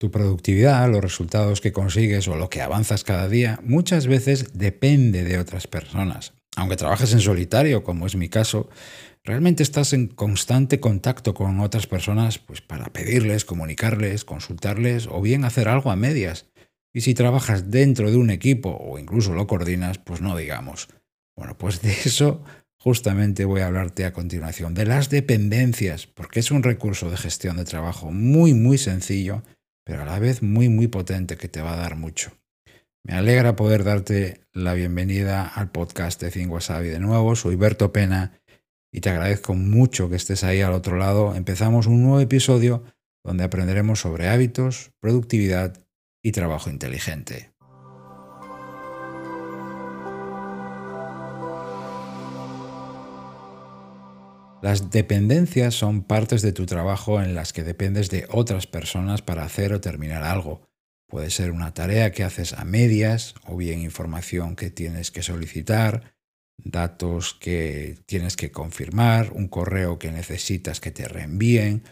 [0.00, 5.24] Tu productividad, los resultados que consigues o lo que avanzas cada día muchas veces depende
[5.24, 6.32] de otras personas.
[6.56, 8.70] Aunque trabajes en solitario, como es mi caso,
[9.24, 15.44] realmente estás en constante contacto con otras personas pues para pedirles, comunicarles, consultarles o bien
[15.44, 16.46] hacer algo a medias.
[16.94, 20.88] Y si trabajas dentro de un equipo o incluso lo coordinas, pues no digamos.
[21.36, 22.42] Bueno, pues de eso
[22.78, 27.58] justamente voy a hablarte a continuación, de las dependencias, porque es un recurso de gestión
[27.58, 29.42] de trabajo muy, muy sencillo
[29.90, 32.30] pero a la vez muy, muy potente que te va a dar mucho.
[33.04, 37.34] Me alegra poder darte la bienvenida al podcast de Think Wasabi de nuevo.
[37.34, 38.40] Soy Berto Pena
[38.92, 41.34] y te agradezco mucho que estés ahí al otro lado.
[41.34, 42.84] Empezamos un nuevo episodio
[43.24, 45.76] donde aprenderemos sobre hábitos, productividad
[46.22, 47.49] y trabajo inteligente.
[54.62, 59.44] Las dependencias son partes de tu trabajo en las que dependes de otras personas para
[59.44, 60.68] hacer o terminar algo.
[61.08, 66.14] Puede ser una tarea que haces a medias o bien información que tienes que solicitar,
[66.58, 71.82] datos que tienes que confirmar, un correo que necesitas que te reenvíen,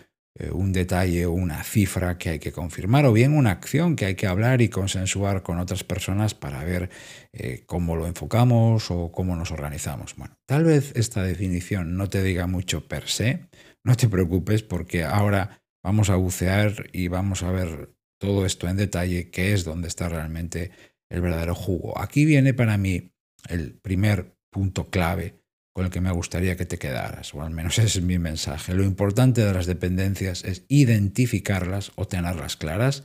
[0.52, 4.14] un detalle o una cifra que hay que confirmar o bien una acción que hay
[4.14, 6.90] que hablar y consensuar con otras personas para ver
[7.32, 10.14] eh, cómo lo enfocamos o cómo nos organizamos.
[10.16, 13.48] Bueno, tal vez esta definición no te diga mucho per se,
[13.84, 18.76] no te preocupes porque ahora vamos a bucear y vamos a ver todo esto en
[18.76, 20.70] detalle, que es donde está realmente
[21.10, 21.98] el verdadero jugo.
[22.00, 23.10] Aquí viene para mí
[23.48, 25.34] el primer punto clave
[25.78, 28.74] con el que me gustaría que te quedaras, o al menos ese es mi mensaje.
[28.74, 33.04] Lo importante de las dependencias es identificarlas o tenerlas claras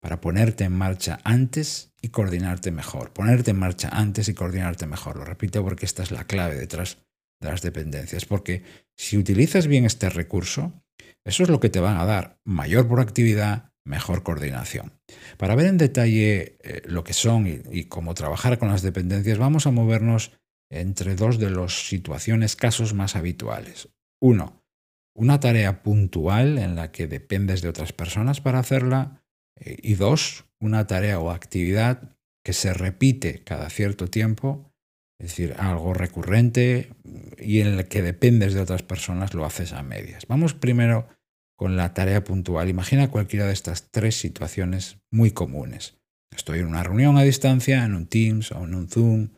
[0.00, 3.12] para ponerte en marcha antes y coordinarte mejor.
[3.12, 5.16] Ponerte en marcha antes y coordinarte mejor.
[5.16, 6.98] Lo repito porque esta es la clave detrás
[7.40, 8.24] de las dependencias.
[8.24, 8.62] Porque
[8.96, 10.80] si utilizas bien este recurso,
[11.24, 14.92] eso es lo que te van a dar mayor proactividad, mejor coordinación.
[15.38, 19.38] Para ver en detalle eh, lo que son y, y cómo trabajar con las dependencias,
[19.38, 20.30] vamos a movernos
[20.72, 23.88] entre dos de las situaciones, casos más habituales.
[24.20, 24.64] Uno,
[25.14, 29.22] una tarea puntual en la que dependes de otras personas para hacerla.
[29.56, 34.72] Eh, y dos, una tarea o actividad que se repite cada cierto tiempo,
[35.20, 36.90] es decir, algo recurrente
[37.38, 40.26] y en el que dependes de otras personas lo haces a medias.
[40.26, 41.06] Vamos primero
[41.56, 42.68] con la tarea puntual.
[42.68, 45.98] Imagina cualquiera de estas tres situaciones muy comunes.
[46.34, 49.28] Estoy en una reunión a distancia, en un Teams o en un Zoom,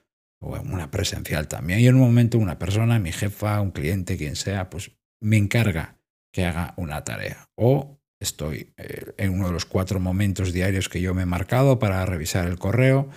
[0.45, 1.81] o una presencial también.
[1.81, 5.99] Y en un momento una persona, mi jefa, un cliente, quien sea, pues me encarga
[6.33, 7.49] que haga una tarea.
[7.57, 11.79] O estoy eh, en uno de los cuatro momentos diarios que yo me he marcado
[11.79, 13.09] para revisar el correo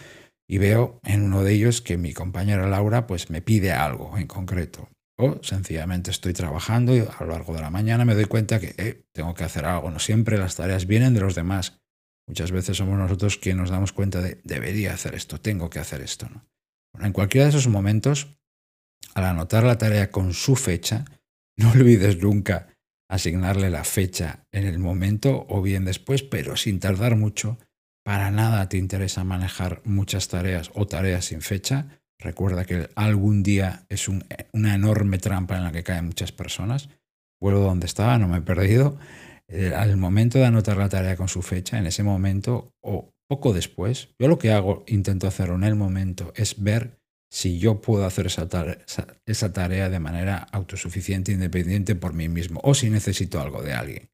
[0.49, 4.27] y veo en uno de ellos que mi compañera Laura pues me pide algo en
[4.27, 4.89] concreto.
[5.19, 8.75] O sencillamente estoy trabajando y a lo largo de la mañana me doy cuenta que
[8.77, 9.89] eh, tengo que hacer algo.
[9.89, 11.79] No siempre las tareas vienen de los demás.
[12.27, 16.01] Muchas veces somos nosotros quienes nos damos cuenta de debería hacer esto, tengo que hacer
[16.01, 16.27] esto.
[16.29, 16.45] ¿no?
[17.01, 18.37] En cualquiera de esos momentos,
[19.13, 21.05] al anotar la tarea con su fecha,
[21.57, 22.67] no olvides nunca
[23.09, 27.57] asignarle la fecha en el momento o bien después, pero sin tardar mucho.
[28.03, 31.99] Para nada te interesa manejar muchas tareas o tareas sin fecha.
[32.19, 36.89] Recuerda que algún día es una enorme trampa en la que caen muchas personas.
[37.39, 38.97] Vuelvo donde estaba, no me he perdido.
[39.49, 43.53] Eh, al momento de anotar la tarea con su fecha, en ese momento o poco
[43.53, 46.99] después, yo lo que hago, intento hacerlo en el momento, es ver
[47.29, 48.77] si yo puedo hacer esa tarea,
[49.25, 54.09] esa tarea, de manera autosuficiente, independiente por mí mismo, o si necesito algo de alguien.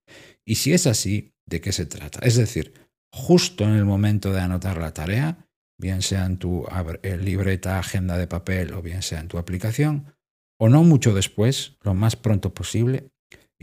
[0.46, 2.20] Y si es así, ¿de qué se trata?
[2.24, 2.74] Es decir,
[3.14, 5.48] justo en el momento de anotar la tarea,
[5.80, 6.66] bien sea en tu
[7.04, 10.16] eh, libreta, agenda de papel o bien sea en tu aplicación,
[10.60, 13.10] o no mucho después, lo más pronto posible,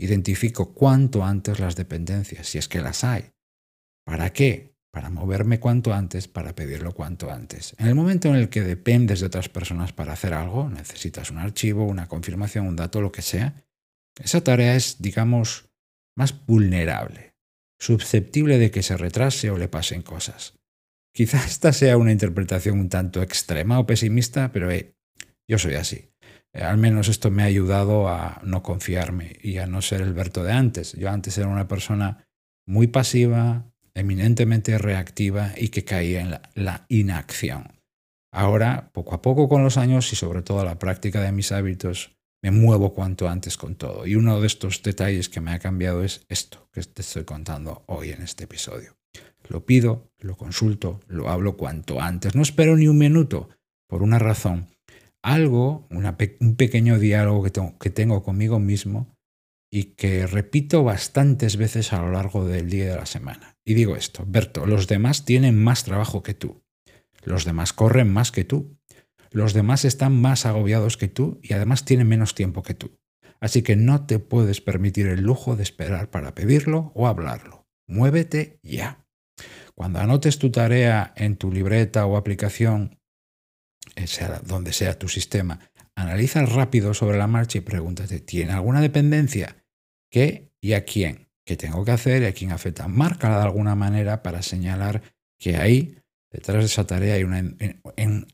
[0.03, 3.31] identifico cuanto antes las dependencias, si es que las hay.
[4.05, 4.71] ¿Para qué?
[4.91, 7.73] para moverme cuanto antes, para pedirlo cuanto antes.
[7.79, 11.37] En el momento en el que dependes de otras personas para hacer algo, necesitas un
[11.37, 13.65] archivo, una confirmación, un dato, lo que sea,
[14.21, 15.69] esa tarea es, digamos,
[16.17, 17.35] más vulnerable,
[17.79, 20.59] susceptible de que se retrase o le pasen cosas.
[21.13, 24.93] Quizá esta sea una interpretación un tanto extrema o pesimista, pero eh,
[25.47, 26.10] yo soy así.
[26.53, 30.13] Eh, al menos esto me ha ayudado a no confiarme y a no ser el
[30.13, 30.93] Berto de antes.
[30.93, 32.25] Yo antes era una persona
[32.65, 37.79] muy pasiva, eminentemente reactiva y que caía en la, inacción.
[38.33, 42.15] Ahora, poco a poco con los años y sobre todo la práctica de mis hábitos,
[42.41, 44.07] me muevo cuanto antes con todo.
[44.07, 47.83] Y uno de estos detalles que me ha cambiado es esto que te estoy contando
[47.87, 48.95] hoy en este episodio.
[49.49, 52.35] Lo pido, lo consulto, lo hablo cuanto antes.
[52.35, 53.49] No espero ni un minuto,
[53.87, 54.67] por una razón.
[55.23, 57.43] Algo, un pequeño diálogo
[57.79, 59.15] que tengo conmigo mismo
[59.71, 63.55] y que repito bastantes veces a lo largo del día de la semana.
[63.65, 66.61] Y digo esto, Berto, los demás tienen más trabajo que tú.
[67.23, 68.77] Los demás corren más que tú.
[69.31, 72.99] Los demás están más agobiados que tú y además tienen menos tiempo que tú.
[73.39, 77.65] Así que no te puedes permitir el lujo de esperar para pedirlo o hablarlo.
[77.87, 79.05] Muévete ya.
[79.73, 82.99] Cuando anotes tu tarea en tu libreta o aplicación,
[84.05, 85.59] sea donde sea tu sistema,
[85.95, 89.57] analiza rápido sobre la marcha y pregúntate, ¿tiene alguna dependencia?
[90.09, 91.29] ¿Qué y a quién?
[91.45, 92.87] ¿Qué tengo que hacer y a quién afecta?
[92.87, 95.01] Márcala de alguna manera para señalar
[95.39, 95.97] que ahí,
[96.31, 97.43] detrás de esa tarea, hay una,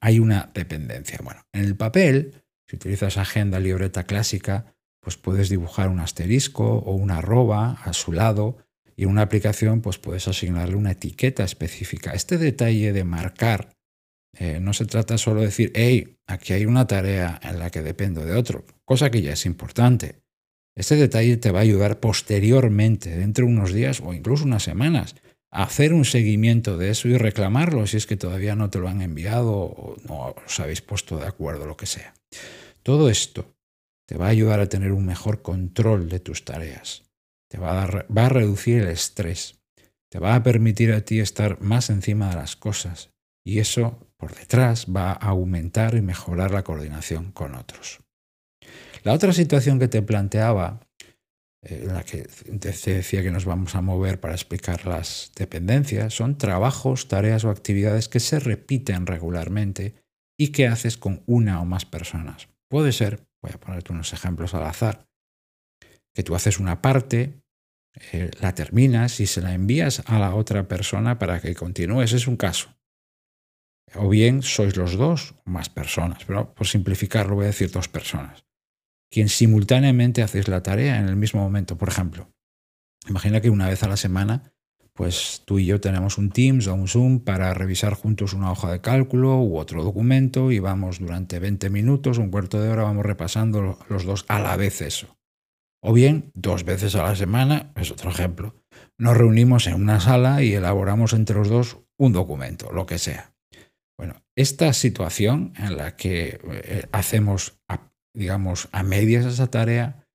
[0.02, 1.20] hay una dependencia.
[1.24, 6.94] Bueno, en el papel, si utilizas agenda, libreta clásica, pues puedes dibujar un asterisco o
[6.94, 8.58] una arroba a su lado
[8.98, 12.12] y en una aplicación pues puedes asignarle una etiqueta específica.
[12.12, 13.77] Este detalle de marcar
[14.34, 17.82] eh, no se trata solo de decir, hey, aquí hay una tarea en la que
[17.82, 20.22] dependo de otro, cosa que ya es importante.
[20.76, 25.16] Este detalle te va a ayudar posteriormente, dentro de unos días o incluso unas semanas,
[25.52, 28.88] a hacer un seguimiento de eso y reclamarlo si es que todavía no te lo
[28.88, 32.14] han enviado o no os habéis puesto de acuerdo, lo que sea.
[32.84, 33.56] Todo esto
[34.08, 37.04] te va a ayudar a tener un mejor control de tus tareas.
[37.50, 39.60] Te va a, va a reducir el estrés.
[40.10, 43.10] Te va a permitir a ti estar más encima de las cosas.
[43.44, 48.00] Y eso por detrás va a aumentar y mejorar la coordinación con otros.
[49.04, 50.80] La otra situación que te planteaba,
[51.64, 56.14] eh, en la que te decía que nos vamos a mover para explicar las dependencias,
[56.14, 59.96] son trabajos, tareas o actividades que se repiten regularmente
[60.38, 62.50] y que haces con una o más personas.
[62.70, 65.08] Puede ser, voy a ponerte unos ejemplos al azar,
[66.14, 67.42] que tú haces una parte,
[68.12, 72.02] eh, la terminas y se la envías a la otra persona para que continúe.
[72.02, 72.77] Ese es un caso.
[73.96, 78.46] O bien sois los dos más personas, pero por simplificarlo voy a decir dos personas,
[79.10, 81.78] quien simultáneamente hacéis la tarea en el mismo momento.
[81.78, 82.30] Por ejemplo,
[83.08, 84.52] imagina que una vez a la semana,
[84.94, 88.72] pues tú y yo tenemos un Teams o un Zoom para revisar juntos una hoja
[88.72, 93.06] de cálculo u otro documento y vamos durante 20 minutos, un cuarto de hora, vamos
[93.06, 95.16] repasando los dos a la vez eso.
[95.82, 98.56] O bien, dos veces a la semana, es otro ejemplo,
[98.98, 103.37] nos reunimos en una sala y elaboramos entre los dos un documento, lo que sea.
[104.38, 107.60] Esta situación en la que eh, hacemos,
[108.14, 110.06] digamos, a medias esa tarea,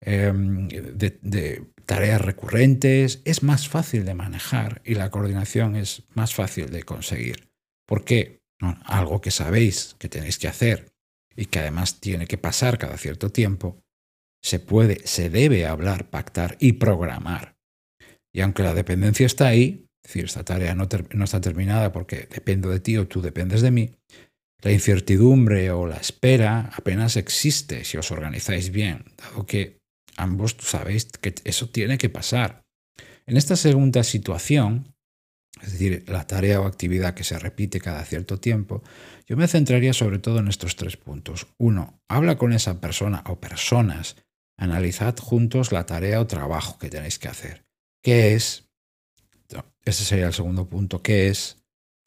[0.00, 6.70] em, de, tareas recurrentes, es más fácil de manejar y la coordinación es más fácil
[6.70, 7.50] de conseguir.
[7.86, 8.40] ¿Por qué?
[8.84, 10.92] algo que sabéis que tenéis que hacer
[11.34, 13.82] y que además tiene que pasar cada cierto tiempo,
[14.40, 17.56] se puede, se debe hablar, pactar y programar.
[18.32, 20.88] Y aunque la dependencia está ahí, es decir, esta tarea no,
[21.24, 23.90] está terminada porque dependo de ti o tú dependes de mí,
[24.60, 29.78] la incertidumbre o la espera apenas existe si os organizáis bien, dado que
[30.16, 32.62] ambos sabéis que eso tiene que pasar.
[33.26, 34.94] En esta segunda situación,
[35.60, 38.82] es decir, la tarea o actividad que se repite cada cierto tiempo,
[39.26, 41.46] yo me centraría sobre todo en estos tres puntos.
[41.58, 44.16] Uno, habla con esa persona o personas,
[44.58, 47.64] analizad juntos la tarea o trabajo que tenéis que hacer.
[48.02, 48.71] ¿Qué es?
[49.84, 51.02] Ese sería el segundo punto.
[51.02, 51.58] ¿Qué es?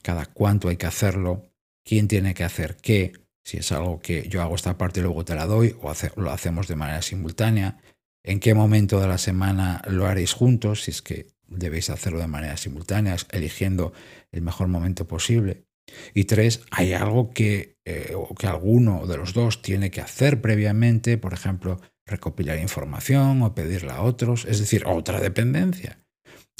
[0.02, 1.44] ¿Cada cuánto hay que hacerlo?
[1.84, 3.14] ¿Quién tiene que hacer qué?
[3.44, 6.32] Si es algo que yo hago esta parte y luego te la doy o lo
[6.32, 7.78] hacemos de manera simultánea.
[8.24, 10.84] ¿En qué momento de la semana lo haréis juntos?
[10.84, 13.94] Si es que debéis hacerlo de manera simultánea, eligiendo
[14.32, 15.66] el mejor momento posible.
[16.14, 20.42] Y tres, hay algo que, eh, o que alguno de los dos tiene que hacer
[20.42, 26.05] previamente, por ejemplo, recopilar información o pedirla a otros, es decir, otra dependencia.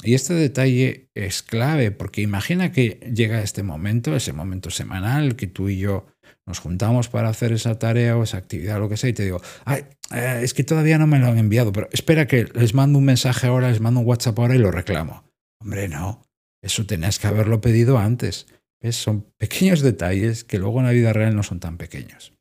[0.02, 5.46] Y este detalle es clave porque imagina que llega este momento, ese momento semanal, que
[5.46, 6.06] tú y yo
[6.46, 9.40] nos juntamos para hacer esa tarea o esa actividad, lo que sea, y te digo,
[9.66, 13.04] eh, es que todavía no me lo han enviado, pero espera que les mando un
[13.04, 15.24] mensaje ahora, les mando un WhatsApp ahora y lo reclamo.
[15.60, 16.22] Hombre, no,
[16.62, 18.46] eso tenías que haberlo pedido antes.
[18.90, 22.32] Son pequeños detalles que luego en la vida real no son tan pequeños.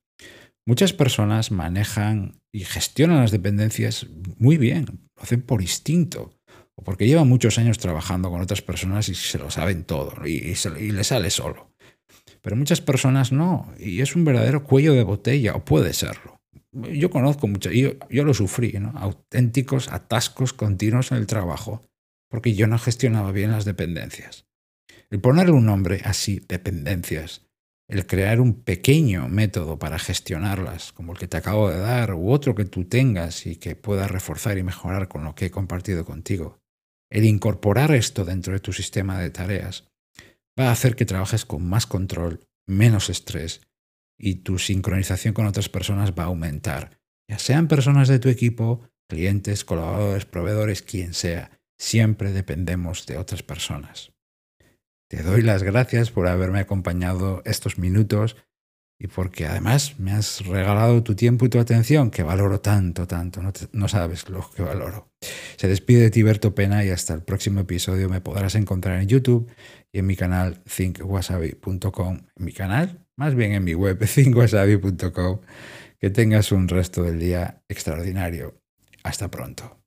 [0.67, 4.07] Muchas personas manejan y gestionan las dependencias
[4.37, 4.85] muy bien,
[5.15, 6.35] lo hacen por instinto
[6.75, 10.55] o porque lleva muchos años trabajando con otras personas y se lo saben todo y,
[10.91, 11.71] le sale solo.
[12.41, 16.39] Pero muchas personas no, y es un verdadero cuello de botella, o puede serlo.
[16.71, 18.91] Yo conozco mucho, yo, yo lo sufrí, ¿no?
[18.95, 21.81] auténticos atascos continuos en el trabajo,
[22.29, 24.45] porque yo no gestionaba bien las dependencias.
[25.09, 27.45] El ponerle un nombre así, dependencias,
[27.87, 32.31] el crear un pequeño método para gestionarlas, como el que te acabo de dar, u
[32.31, 36.03] otro que tú tengas y que puedas reforzar y mejorar con lo que he compartido
[36.03, 36.59] contigo,
[37.09, 39.87] el incorporar esto dentro de tu sistema de tareas
[40.59, 43.61] va a hacer que trabajes con más control, menos estrés
[44.17, 46.97] y tu sincronización con otras personas va a aumentar,
[47.29, 51.51] ya sean personas de tu equipo, clientes, colaboradores, proveedores, quien sea.
[51.77, 54.13] siempre dependemos de otras personas.
[55.09, 58.37] Te doy las gracias por haberme acompañado estos minutos
[58.97, 63.41] y porque además me has regalado tu tiempo y tu atención, que valoro tanto, tanto,
[63.71, 65.09] no, sabes lo que valoro.
[65.57, 69.51] Se despide de Tiberto Pena y hasta el próximo episodio me podrás encontrar en YouTube
[69.91, 75.41] y en mi canal thinkwasabi.com, en mi canal, más bien en mi web thinkwasabi.com.
[75.99, 78.61] Que tengas un resto del día extraordinario.
[79.03, 79.84] Hasta pronto.